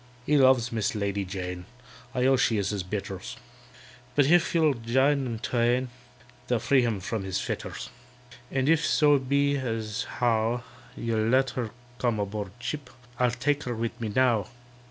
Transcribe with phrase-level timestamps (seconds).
[0.25, 1.65] "He loves MISS LADY JANE
[2.15, 3.37] (I own she is his betters),
[4.15, 5.89] But if you'll jine them twain,
[6.47, 7.91] They'll free him from his fetters.
[8.49, 10.63] "And if so be as how
[10.97, 11.69] You'll let her
[11.99, 14.47] come aboard ship, I'll take her with me now."